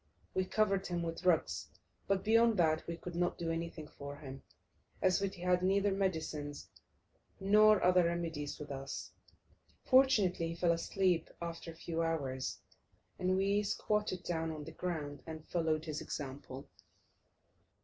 [0.33, 1.67] We covered him with rugs,
[2.07, 4.41] but beyond that we could not do anything for him,
[4.99, 6.69] as we had neither medicines
[7.39, 9.11] nor other remedies with us.
[9.85, 12.57] Fortunately, he fell asleep after a few hours,
[13.19, 16.67] and we squatted down on the ground and followed his example.